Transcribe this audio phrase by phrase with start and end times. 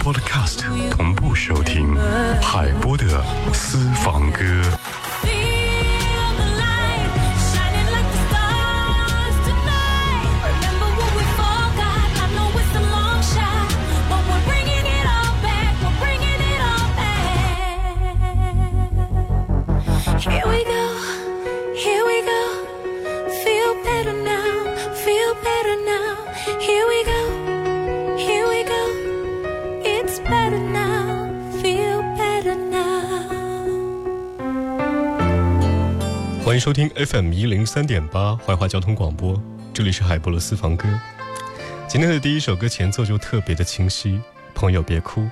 [0.00, 1.94] Podcast 同步收听
[2.40, 3.22] 海波的
[3.52, 4.38] 私房歌。
[36.60, 40.86] 收听 FM 一零三点八怀化交通广播，这里是海波的私房歌。
[41.88, 44.20] 今天的第一首歌前奏就特别的清晰，
[44.54, 45.26] 朋友别哭。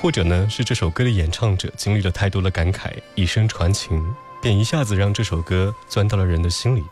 [0.00, 4.02] 或者呢，是这首歌的演唱者经历了太多的感慨，以声传情，
[4.40, 6.82] 便一下子让这首歌钻到了人的心里。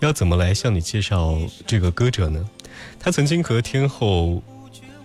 [0.00, 2.50] 要怎么来向你介绍这个歌者呢？
[2.98, 4.42] 他曾经和天后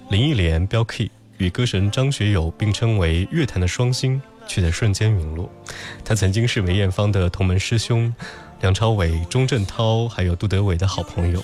[0.10, 4.20] 林忆莲、标 K 与歌神张学友并称为乐坛的双星。
[4.54, 5.50] 却在瞬间陨落，
[6.04, 8.14] 他曾经是梅艳芳的同门师兄，
[8.60, 11.42] 梁朝伟、钟镇涛，还有杜德伟的好朋友。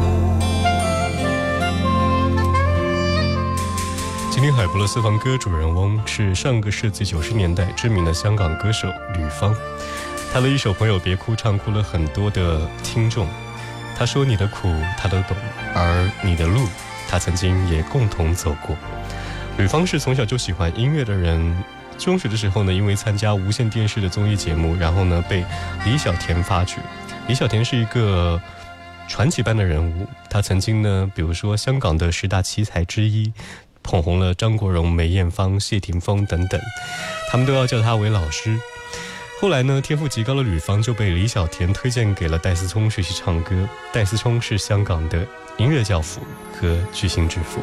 [4.32, 8.88] 今天海博的私房歌》，主人翁是上个世纪九十年代知名的香港歌手
[9.18, 9.54] 吕方。
[10.34, 13.28] 他的一首《朋友别哭》唱哭了很多的听众。
[14.00, 15.36] 他说：“你的苦，他都懂；
[15.76, 16.62] 而你的路，”
[17.14, 18.76] 他曾经也共同走过。
[19.60, 21.64] 吕方是从小就喜欢音乐的人。
[21.96, 25.46] 中学的时候呢，因为参加无线电视的综艺节目，然后呢被
[25.86, 26.78] 李小田发掘。
[27.28, 28.42] 李小田是一个
[29.08, 30.08] 传奇般的人物。
[30.28, 33.32] 他曾经呢，比如说香港的十大奇才之一，
[33.84, 36.60] 捧红了张国荣、梅艳芳、谢霆锋等等，
[37.30, 38.58] 他们都要叫他为老师。
[39.40, 43.70] 后来呢，天赋极高的吕方就被李小田推荐给了戴思聪学习唱歌。
[43.94, 45.24] 戴思聪是香港的。
[45.58, 46.20] 音乐教父
[46.52, 47.60] 和巨星之父。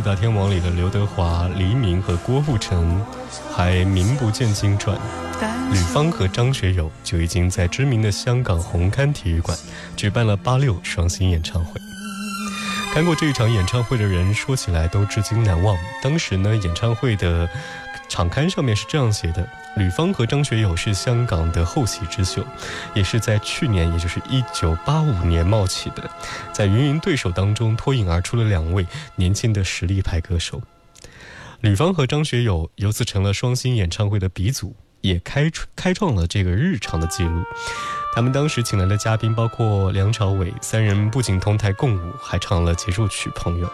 [0.00, 3.04] 四大天王里的刘德华、黎明和郭富城，
[3.52, 4.96] 还名不见经传；
[5.72, 9.58] 吕方和张学友就已经在知名的香港红磡体育馆
[9.96, 11.80] 举办了八六双星演唱会。
[12.94, 15.76] 看过这一场演唱会的人，说起来都至今难忘。
[16.00, 17.48] 当时呢，演唱会的。
[18.08, 19.46] 场刊上面是这样写的：
[19.76, 22.44] 吕方和张学友是香港的后起之秀，
[22.94, 26.08] 也是在去年，也就是一九八五年冒起的，
[26.52, 28.86] 在芸芸对手当中脱颖而出的两位
[29.16, 30.60] 年轻的实力派歌手。
[31.60, 37.42] 吕方和张学友由此成了双星演唱会的鼻祖，也开开创了这个日常的记录。
[38.14, 43.66] 他们当时请来的嘉宾包括梁朝伟，三人不仅同台共舞，还唱了结束曲《朋友》。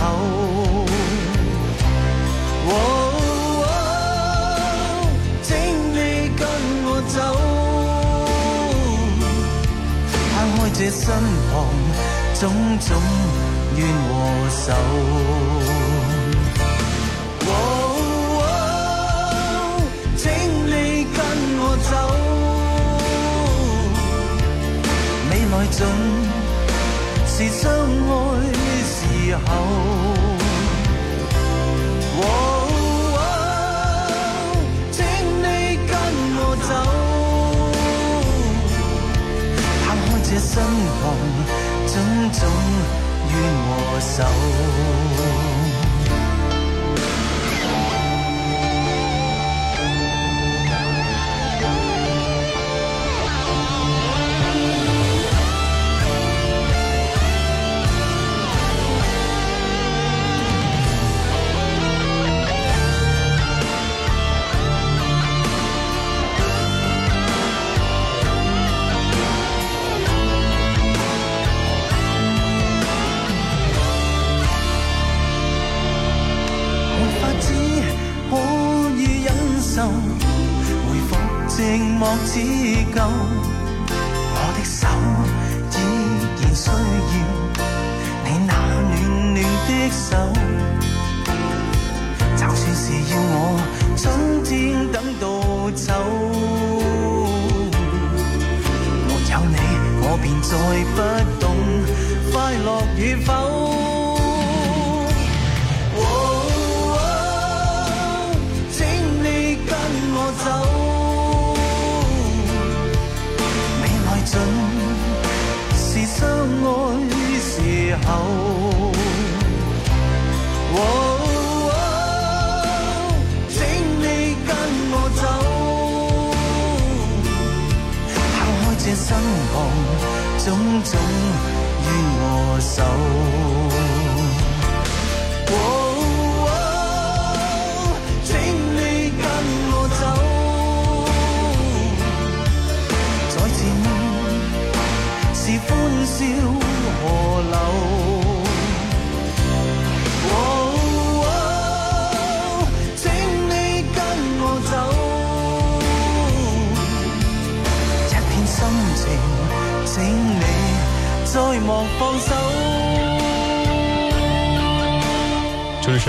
[2.66, 2.68] 哦，
[5.44, 5.60] 请你
[6.36, 6.42] 跟
[6.86, 7.20] 我走。
[10.10, 10.12] 摊
[10.58, 11.02] 开这身
[11.52, 12.11] 旁。
[12.44, 12.90] 种种
[13.76, 13.88] 怨和
[14.66, 14.68] 愁。
[17.46, 17.48] 喔，
[20.16, 20.22] 请
[20.66, 21.18] 你跟
[21.60, 21.94] 我走。
[25.30, 25.78] 未来尽
[27.26, 27.82] 是相爱
[28.92, 28.94] 时
[29.36, 29.38] 候。
[32.16, 32.18] 喔，
[34.90, 34.98] 请
[35.44, 35.46] 你
[35.86, 35.92] 跟
[36.40, 36.68] 我走。
[39.86, 41.41] 摊开这身旁。
[41.92, 42.00] 种
[42.32, 42.48] 种
[43.30, 45.51] 冤和仇。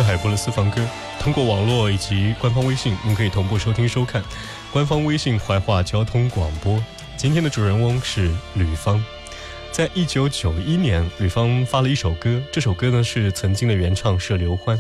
[0.03, 0.81] 海波的私房歌，
[1.19, 4.21] 通过网络以及官方微信，您可以同步收听收看。
[4.71, 6.83] 官方微信怀化交通广播。
[7.15, 9.03] 今天的主人翁是吕方。
[9.71, 14.77] 在一九九一年，吕方发了一首歌，这首歌呢是曾经的原唱是刘欢。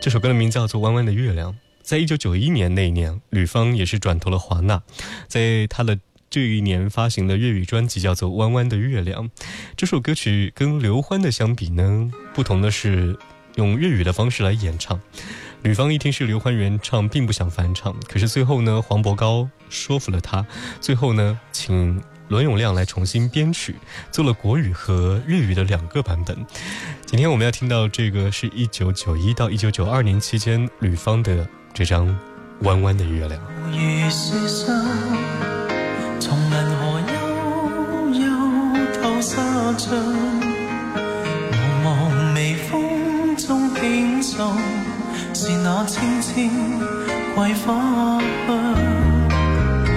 [0.00, 1.52] 这首歌的名字叫做《弯弯的月亮》。
[1.82, 4.82] 在一九九一年那一年，吕方也是转投了华纳，
[5.28, 9.24] 在他的这一年发行的粤语专辑叫做《弯弯的月亮》。
[9.76, 13.18] 这首歌曲跟刘欢的相比呢，不同的是。
[13.56, 14.98] 用粤语的方式来演唱，
[15.62, 17.94] 吕方一听是刘欢原唱，并不想翻唱。
[18.08, 20.46] 可是最后呢，黄伯高说服了他，
[20.80, 23.74] 最后呢，请伦永亮来重新编曲，
[24.12, 26.36] 做了国语和粤语的两个版本。
[27.06, 32.06] 今天我们要听到这个，是一九九一到一九九二年期间吕方的这张
[32.62, 33.40] 《弯弯的月亮》。
[38.18, 38.24] 悠
[40.30, 40.35] 悠
[44.26, 44.54] 送
[45.32, 46.50] 是那青青
[47.36, 48.56] 桂花香，
[49.30, 49.92] 遥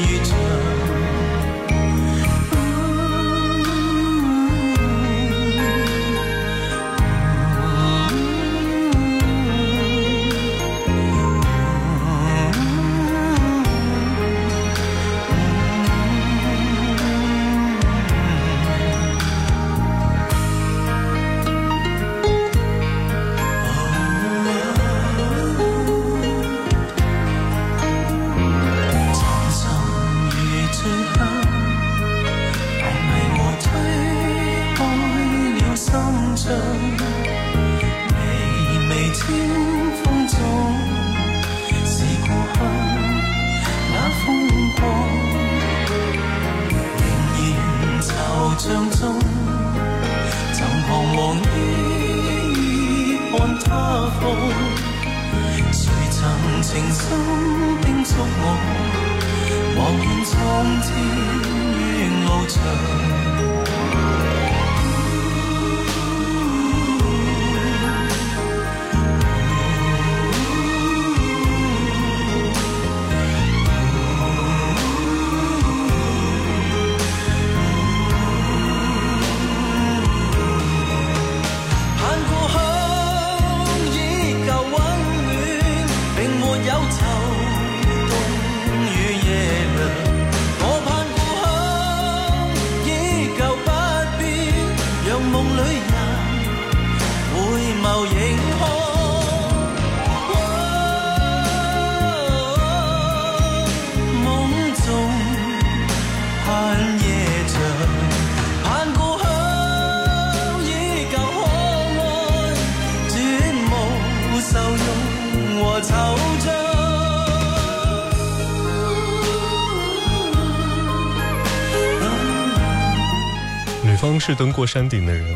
[124.21, 125.35] 是登过山顶的人，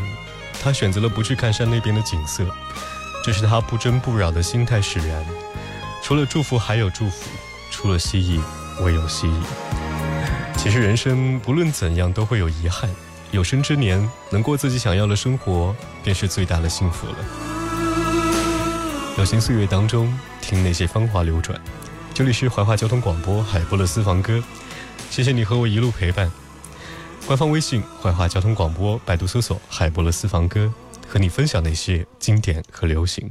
[0.63, 2.45] 他选择了不去看山那边的景色，
[3.23, 5.25] 这是他不争不扰的心态使然。
[6.03, 7.27] 除了祝福，还有祝福；
[7.71, 8.39] 除了蜥蜴，
[8.83, 9.31] 唯有蜥蜴。
[10.55, 12.87] 其实人生不论怎样都会有遗憾，
[13.31, 17.15] 有生之年能过自己想要的生活，便是最大的幸福了。
[19.17, 21.59] 有心岁月当中，听那些芳华流转。
[22.13, 24.41] 这里是怀化交通广播海波的私房歌，
[25.09, 26.31] 谢谢你和我一路陪伴。
[27.27, 30.71] 官方微信“怀化交通广播”，百度搜索“海波的私房歌”，
[31.09, 33.27] 和你分享那些经典和流行。